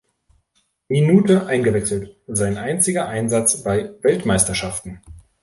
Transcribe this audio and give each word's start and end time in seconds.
Minute 0.87 1.45
eingewechselt: 1.45 2.15
sein 2.25 2.57
einziger 2.57 3.07
Einsatz 3.07 3.61
bei 3.61 3.91
Weltmeisterschaften. 4.01 4.99